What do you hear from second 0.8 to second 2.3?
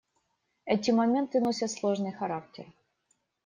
моменты носят сложный